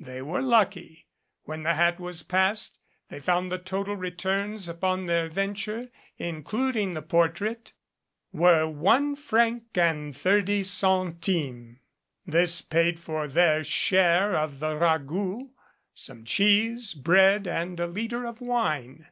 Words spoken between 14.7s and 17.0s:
ragout, some cheese,